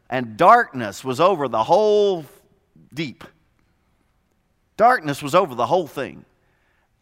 [0.09, 2.25] And darkness was over the whole
[2.93, 3.23] deep.
[4.77, 6.25] Darkness was over the whole thing.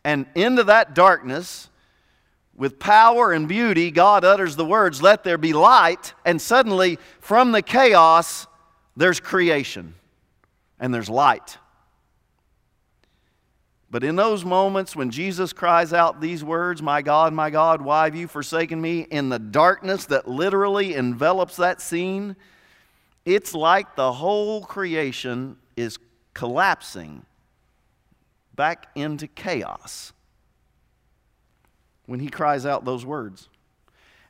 [0.09, 1.69] And into that darkness,
[2.55, 6.15] with power and beauty, God utters the words, Let there be light.
[6.25, 8.47] And suddenly, from the chaos,
[8.97, 9.93] there's creation
[10.79, 11.59] and there's light.
[13.91, 18.05] But in those moments when Jesus cries out these words, My God, my God, why
[18.05, 19.01] have you forsaken me?
[19.11, 22.35] In the darkness that literally envelops that scene,
[23.25, 25.99] it's like the whole creation is
[26.33, 27.27] collapsing
[28.59, 30.11] back into chaos
[32.07, 33.47] when he cries out those words.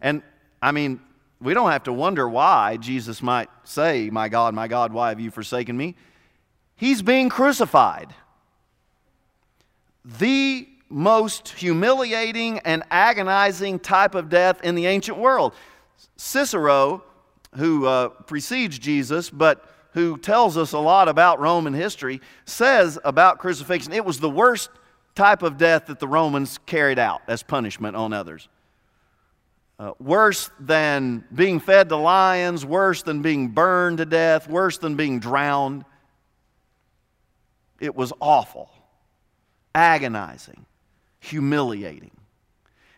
[0.02, 0.22] And
[0.62, 1.00] I mean,
[1.42, 5.20] we don't have to wonder why Jesus might say, My God, my God, why have
[5.20, 5.96] you forsaken me?
[6.76, 8.14] He's being crucified.
[10.06, 15.56] The most humiliating and agonizing type of death in the ancient world.
[16.18, 17.04] Cicero,
[17.56, 23.40] who uh, precedes Jesus, but who tells us a lot about Roman history, says about
[23.40, 24.70] crucifixion it was the worst
[25.16, 28.48] type of death that the Romans carried out as punishment on others.
[29.80, 34.96] Uh, worse than being fed to lions, worse than being burned to death, worse than
[34.96, 35.86] being drowned.
[37.80, 38.70] It was awful,
[39.74, 40.66] agonizing,
[41.20, 42.12] humiliating.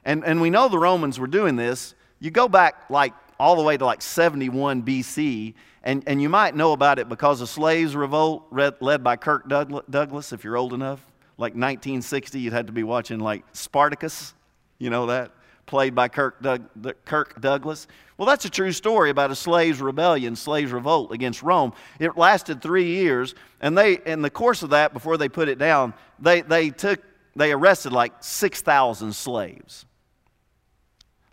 [0.03, 1.93] And, and we know the Romans were doing this.
[2.19, 6.55] You go back like all the way to like 71 BC, and, and you might
[6.55, 11.03] know about it because of slaves revolt led by Kirk Douglas, if you're old enough.
[11.39, 14.35] Like 1960, you'd had to be watching like Spartacus,
[14.77, 15.31] you know that,
[15.65, 16.67] played by Kirk, Doug,
[17.03, 17.87] Kirk Douglas.
[18.15, 21.73] Well, that's a true story about a slaves' rebellion, slaves' revolt against Rome.
[21.97, 25.57] It lasted three years, and they, in the course of that, before they put it
[25.57, 27.01] down, they, they took,
[27.35, 29.87] they arrested like 6,000 slaves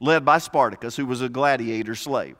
[0.01, 2.37] led by Spartacus, who was a gladiator slave.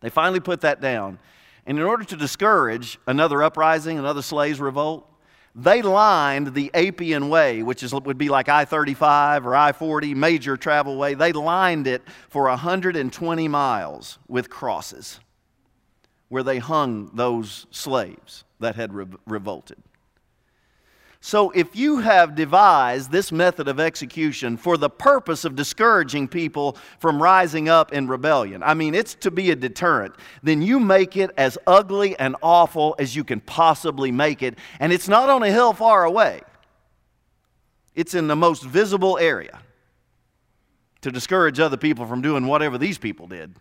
[0.00, 1.18] They finally put that down.
[1.66, 5.08] And in order to discourage another uprising, another slaves' revolt,
[5.54, 10.14] they lined the Appian Way, which is, would be like I 35 or I 40,
[10.14, 11.14] major travel way.
[11.14, 15.20] They lined it for 120 miles with crosses
[16.28, 19.76] where they hung those slaves that had re- revolted.
[21.24, 26.76] So, if you have devised this method of execution for the purpose of discouraging people
[26.98, 31.16] from rising up in rebellion, I mean, it's to be a deterrent, then you make
[31.16, 34.58] it as ugly and awful as you can possibly make it.
[34.80, 36.40] And it's not on a hill far away,
[37.94, 39.60] it's in the most visible area
[41.02, 43.54] to discourage other people from doing whatever these people did.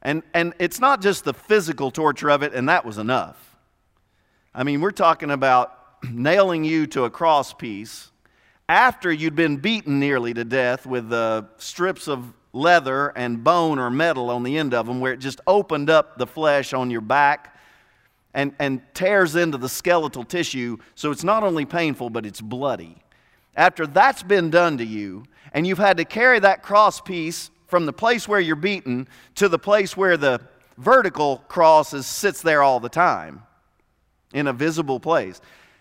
[0.00, 3.51] And, and it's not just the physical torture of it, and that was enough.
[4.54, 5.78] I mean, we're talking about
[6.10, 8.10] nailing you to a cross piece
[8.68, 13.88] after you'd been beaten nearly to death with uh, strips of leather and bone or
[13.88, 17.00] metal on the end of them, where it just opened up the flesh on your
[17.00, 17.56] back
[18.34, 20.76] and, and tears into the skeletal tissue.
[20.96, 22.98] So it's not only painful, but it's bloody.
[23.56, 25.24] After that's been done to you,
[25.54, 29.48] and you've had to carry that cross piece from the place where you're beaten to
[29.48, 30.42] the place where the
[30.76, 33.42] vertical cross is, sits there all the time
[34.32, 35.40] in a visible place.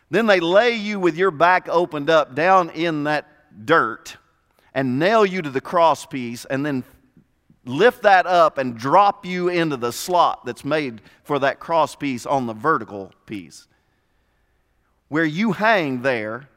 [0.10, 4.18] Then they lay you with your back opened up down in that dirt
[4.74, 6.84] and nail you to the cross piece and then
[7.66, 12.26] lift that up and drop you into the slot that's made for that cross piece
[12.26, 13.68] on the vertical piece.
[15.10, 16.48] Where you hang there,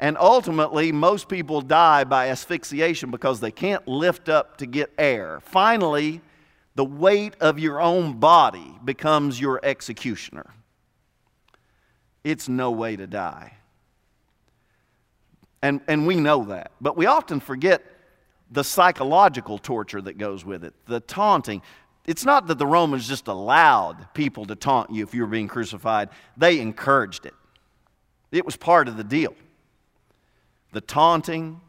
[0.00, 5.40] and ultimately, most people die by asphyxiation because they can't lift up to get air.
[5.40, 6.20] Finally,
[6.74, 10.52] the weight of your own body becomes your executioner.
[12.24, 13.52] It's no way to die.
[15.62, 16.72] And, and we know that.
[16.80, 17.82] But we often forget
[18.50, 21.62] the psychological torture that goes with it, the taunting.
[22.06, 25.48] It's not that the Romans just allowed people to taunt you if you were being
[25.48, 27.34] crucified, they encouraged it.
[28.30, 29.34] It was part of the deal.
[30.72, 31.60] The taunting,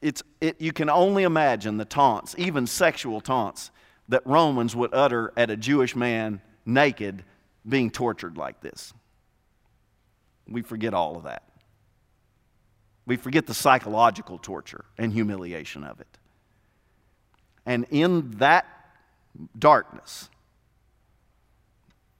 [0.00, 3.70] it's, it, you can only imagine the taunts, even sexual taunts,
[4.08, 7.24] that Romans would utter at a Jewish man naked
[7.68, 8.92] being tortured like this.
[10.48, 11.42] We forget all of that.
[13.06, 16.18] We forget the psychological torture and humiliation of it.
[17.66, 18.66] And in that
[19.58, 20.28] darkness,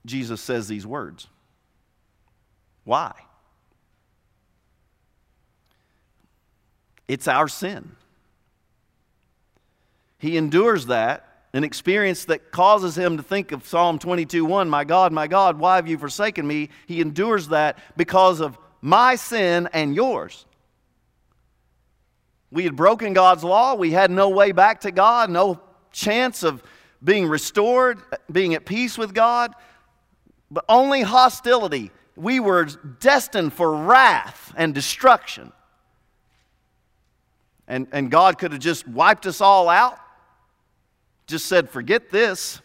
[0.07, 1.29] Jesus says these words.
[2.85, 3.13] Why?
[7.09, 7.97] It's our sin.
[10.19, 14.85] He endures that, an experience that causes him to think of Psalm 22 1, My
[14.85, 16.69] God, my God, why have you forsaken me?
[16.87, 20.45] He endures that because of my sin and yours.
[22.51, 23.75] We had broken God's law.
[23.75, 25.61] We had no way back to God, no
[25.93, 26.63] chance of
[27.03, 27.99] being restored,
[28.31, 29.55] being at peace with God,
[30.51, 31.93] but only hostility.
[32.17, 35.53] We were destined for wrath and destruction.
[37.69, 39.99] And, and God could have just wiped us all out,
[41.27, 42.61] just said, forget this,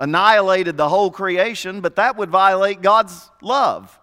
[0.00, 3.98] annihilated the whole creation, but that would violate God's love.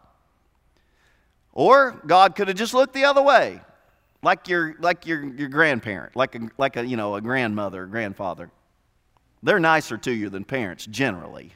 [1.54, 3.62] Or God could have just looked the other way
[4.24, 8.52] like your, like your, your grandparent, like a, like a, you know, a grandmother, grandfather.
[9.44, 11.54] They're nicer to you than parents generally.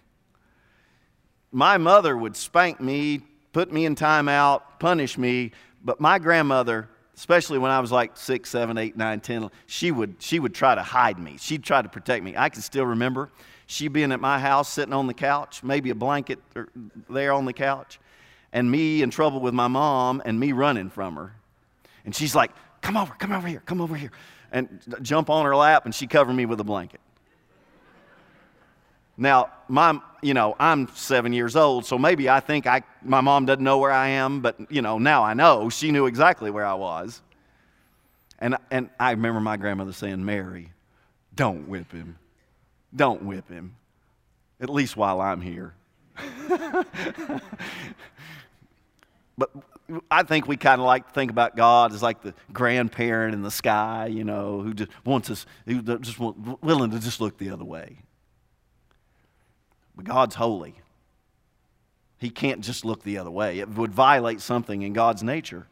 [1.51, 3.21] My mother would spank me,
[3.53, 5.51] put me in timeout, punish me,
[5.83, 10.15] but my grandmother, especially when I was like six, seven, eight, nine, ten, she would,
[10.19, 11.37] she would try to hide me.
[11.39, 12.35] She'd try to protect me.
[12.37, 13.29] I can still remember
[13.67, 16.39] she being at my house sitting on the couch, maybe a blanket
[17.09, 17.99] there on the couch,
[18.53, 21.33] and me in trouble with my mom and me running from her
[22.05, 22.51] and she's like,
[22.81, 24.11] Come over, come over here, come over here.
[24.51, 27.01] And jump on her lap, and she covered me with a blanket.
[29.17, 33.45] Now, my, you know, I'm seven years old, so maybe I think I, my mom
[33.45, 35.69] doesn't know where I am, but, you know, now I know.
[35.69, 37.21] She knew exactly where I was.
[38.39, 40.73] And, and I remember my grandmother saying, Mary,
[41.33, 42.17] don't whip him.
[42.93, 43.75] Don't whip him.
[44.59, 45.73] At least while I'm here.
[49.37, 49.49] but
[50.09, 53.43] I think we kind of like to think about God as like the grandparent in
[53.43, 57.37] the sky, you know, who just wants us, who just want, willing to just look
[57.37, 57.97] the other way.
[59.95, 60.75] But God's holy.
[62.17, 63.59] He can't just look the other way.
[63.59, 65.67] It would violate something in God's nature.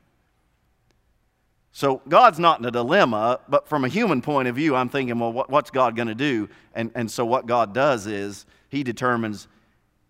[1.72, 5.18] So God's not in a dilemma, but from a human point of view, I'm thinking,
[5.18, 6.50] well, what's God going to do?
[6.76, 9.48] And, and so what God does is He determines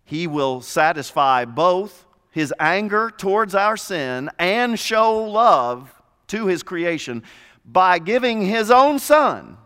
[0.04, 2.04] He will satisfy both
[2.34, 5.94] his anger towards our sin and show love
[6.26, 7.22] to his creation
[7.64, 9.56] by giving his own son.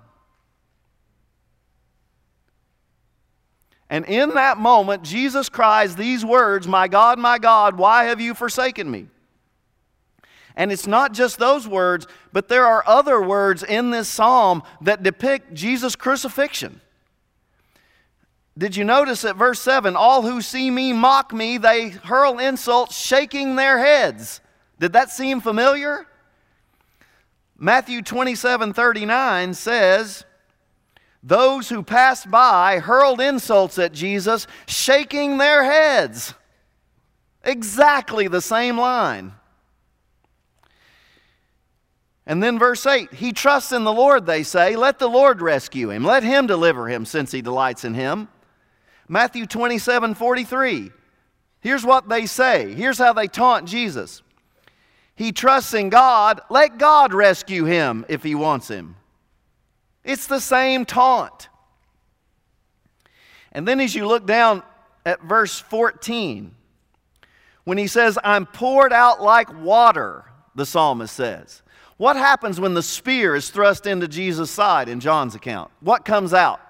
[3.91, 8.35] And in that moment, Jesus cries these words My God, my God, why have you
[8.35, 9.07] forsaken me?
[10.55, 15.05] And it's not just those words, but there are other words in this psalm that
[15.05, 16.81] depict Jesus' crucifixion.
[18.59, 22.99] Did you notice at verse 7 all who see me mock me, they hurl insults,
[22.99, 24.41] shaking their heads?
[24.81, 26.07] Did that seem familiar?
[27.57, 30.25] Matthew 27 39 says,
[31.23, 36.35] Those who passed by hurled insults at Jesus, shaking their heads.
[37.43, 39.33] Exactly the same line.
[42.27, 44.77] And then verse 8, he trusts in the Lord, they say.
[44.77, 46.05] Let the Lord rescue him.
[46.05, 48.29] Let him deliver him, since he delights in him.
[49.09, 50.93] Matthew 27 43.
[51.61, 52.75] Here's what they say.
[52.75, 54.23] Here's how they taunt Jesus.
[55.17, 56.41] He trusts in God.
[56.51, 58.95] Let God rescue him if he wants him.
[60.09, 61.51] It's the same taunt.
[63.53, 64.63] And then as you look down
[65.05, 66.55] at verse 14,
[67.65, 71.63] when he says, I'm poured out like water, the psalmist says.
[71.99, 75.71] What happens when the spear is thrust into Jesus' side in John's account?
[75.81, 76.61] What comes out?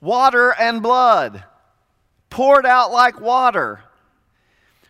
[0.00, 1.44] Water and blood,
[2.30, 3.78] poured out like water.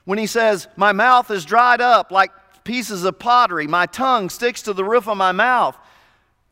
[0.07, 2.31] When he says, My mouth is dried up like
[2.65, 5.77] pieces of pottery, my tongue sticks to the roof of my mouth.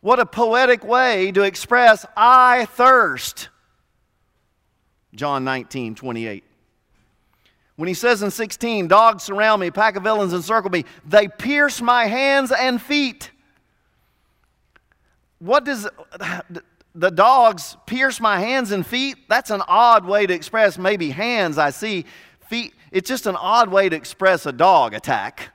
[0.01, 3.49] What a poetic way to express, I thirst.
[5.15, 6.45] John 19, 28.
[7.77, 11.81] When he says in 16, dogs surround me, pack of villains encircle me, they pierce
[11.81, 13.31] my hands and feet.
[15.39, 15.89] What does
[16.95, 19.17] the dogs pierce my hands and feet?
[19.29, 22.05] That's an odd way to express maybe hands I see,
[22.49, 22.75] feet.
[22.93, 25.51] It's just an odd way to express a dog attack.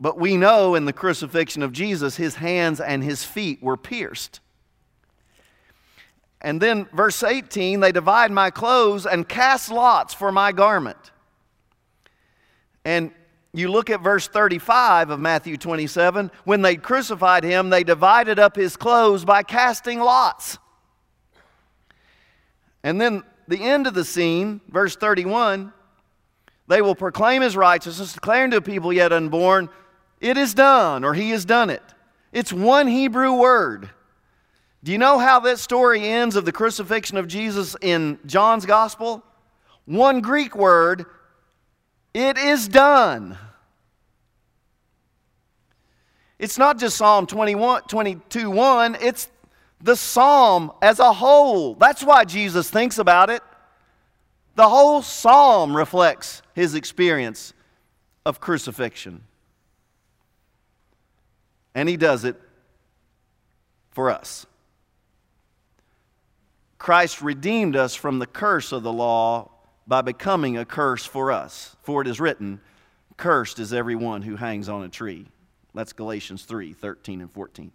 [0.00, 4.40] But we know in the crucifixion of Jesus, his hands and his feet were pierced.
[6.40, 11.12] And then, verse 18, they divide my clothes and cast lots for my garment.
[12.84, 13.12] And
[13.54, 16.30] you look at verse 35 of Matthew 27.
[16.44, 20.58] When they crucified him, they divided up his clothes by casting lots.
[22.82, 25.72] And then the end of the scene, verse 31,
[26.66, 29.70] they will proclaim his righteousness, declaring to people yet unborn,
[30.20, 31.82] It is done, or he has done it.
[32.32, 33.90] It's one Hebrew word.
[34.82, 39.22] Do you know how that story ends of the crucifixion of Jesus in John's gospel?
[39.86, 41.06] One Greek word,
[42.12, 43.38] it is done.
[46.38, 49.28] It's not just Psalm 21, 22 1, it's
[49.80, 51.74] the psalm as a whole.
[51.74, 53.42] That's why Jesus thinks about it.
[54.56, 57.54] The whole psalm reflects his experience
[58.24, 59.24] of crucifixion.
[61.74, 62.40] And he does it
[63.90, 64.46] for us.
[66.78, 69.50] Christ redeemed us from the curse of the law
[69.86, 71.76] by becoming a curse for us.
[71.82, 72.60] For it is written,
[73.16, 75.26] Cursed is everyone who hangs on a tree.
[75.74, 77.72] That's Galatians 3 13 and 14.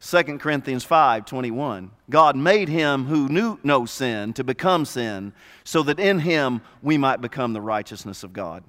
[0.00, 1.90] 2 Corinthians 5 21.
[2.08, 5.32] God made him who knew no sin to become sin,
[5.64, 8.62] so that in him we might become the righteousness of God.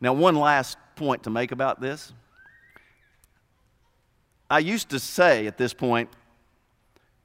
[0.00, 2.12] Now, one last point to make about this.
[4.48, 6.10] I used to say at this point,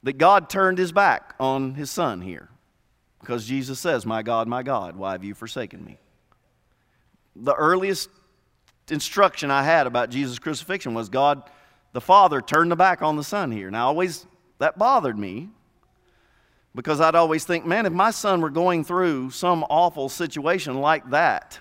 [0.02, 2.48] that God turned his back on his son here.
[3.20, 5.98] Because Jesus says, My God, my God, why have you forsaken me?
[7.36, 8.10] The earliest
[8.90, 11.48] instruction I had about Jesus' crucifixion was God,
[11.92, 13.70] the Father, turned the back on the Son here.
[13.70, 14.26] Now, always,
[14.58, 15.50] that bothered me
[16.74, 21.10] because I'd always think, man, if my son were going through some awful situation like
[21.10, 21.60] that,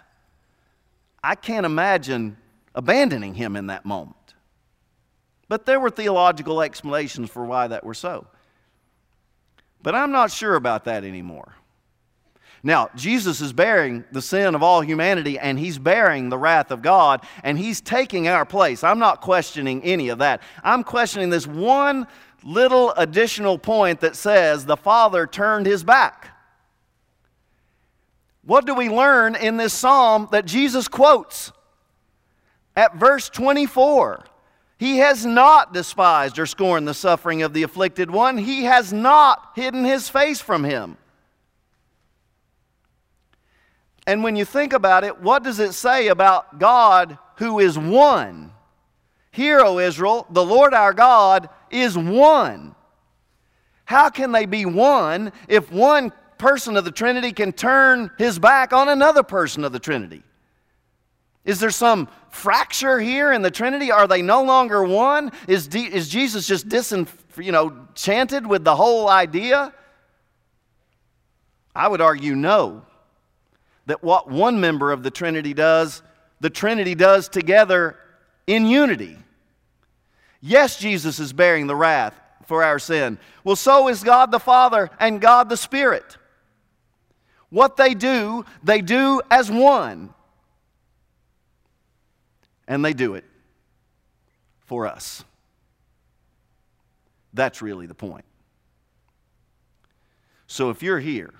[1.23, 2.37] I can't imagine
[2.73, 4.15] abandoning him in that moment.
[5.47, 8.25] But there were theological explanations for why that were so.
[9.83, 11.53] But I'm not sure about that anymore.
[12.63, 16.83] Now, Jesus is bearing the sin of all humanity and he's bearing the wrath of
[16.83, 18.83] God and he's taking our place.
[18.83, 20.41] I'm not questioning any of that.
[20.63, 22.05] I'm questioning this one
[22.43, 26.29] little additional point that says the Father turned his back.
[28.43, 31.51] What do we learn in this psalm that Jesus quotes?
[32.75, 34.25] At verse 24,
[34.77, 38.37] he has not despised or scorned the suffering of the afflicted one.
[38.37, 40.97] He has not hidden his face from him.
[44.07, 48.51] And when you think about it, what does it say about God who is one?
[49.31, 52.75] Hear, O Israel, the Lord our God is one.
[53.85, 56.11] How can they be one if one
[56.41, 60.23] person of the Trinity can turn his back on another person of the Trinity?
[61.45, 63.91] Is there some fracture here in the Trinity?
[63.91, 65.31] Are they no longer one?
[65.47, 67.87] Is, D, is Jesus just disin, you know,
[68.47, 69.71] with the whole idea?
[71.75, 72.85] I would argue no.
[73.85, 76.01] That what one member of the Trinity does,
[76.39, 77.97] the Trinity does together
[78.47, 79.15] in unity.
[80.41, 83.19] Yes, Jesus is bearing the wrath for our sin.
[83.43, 86.17] Well, so is God the Father and God the Spirit.
[87.51, 90.13] What they do, they do as one
[92.67, 93.25] and they do it
[94.61, 95.25] for us.
[97.33, 98.23] That's really the point.
[100.47, 101.33] So if you're here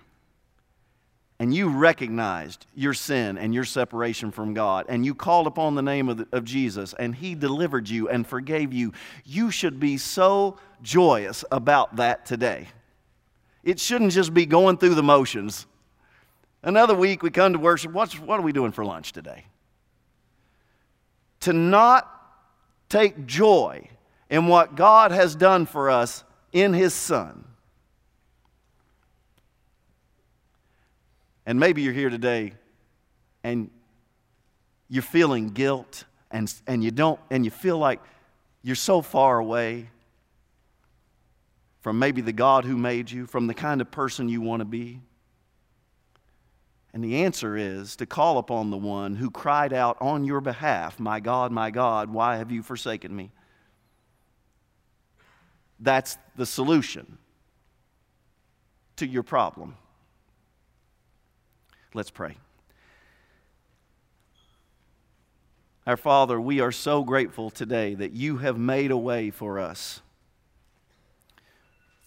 [1.39, 5.81] and you recognized your sin and your separation from God, and you called upon the
[5.81, 8.91] name of, the, of, Jesus, and He delivered you and forgave you,
[9.25, 12.67] you should be so joyous about that today.
[13.63, 15.65] It shouldn't just be going through the motions.
[16.63, 17.91] Another week we come to worship.
[17.91, 19.45] What's, what are we doing for lunch today?
[21.41, 22.07] To not
[22.87, 23.87] take joy
[24.29, 27.45] in what God has done for us in His Son.
[31.45, 32.53] And maybe you're here today
[33.43, 33.71] and
[34.87, 37.99] you're feeling guilt and, and you don't and you feel like
[38.61, 39.89] you're so far away
[41.81, 44.65] from maybe the God who made you, from the kind of person you want to
[44.65, 45.01] be.
[46.93, 50.99] And the answer is to call upon the one who cried out on your behalf,
[50.99, 53.31] My God, my God, why have you forsaken me?
[55.79, 57.17] That's the solution
[58.97, 59.75] to your problem.
[61.93, 62.37] Let's pray.
[65.87, 70.01] Our Father, we are so grateful today that you have made a way for us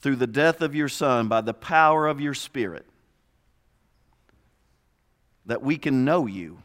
[0.00, 2.86] through the death of your Son by the power of your Spirit
[5.46, 6.58] that we can know you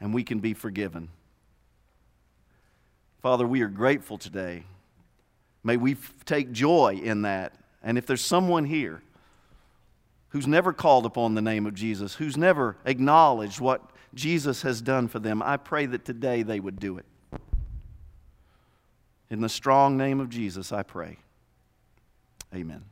[0.00, 1.08] and we can be forgiven.
[3.22, 4.64] Father, we are grateful today.
[5.62, 7.54] May we take joy in that.
[7.82, 9.02] And if there's someone here
[10.30, 13.82] who's never called upon the name of Jesus, who's never acknowledged what
[14.14, 17.04] Jesus has done for them, I pray that today they would do it.
[19.28, 21.18] In the strong name of Jesus, I pray.
[22.54, 22.82] Amen.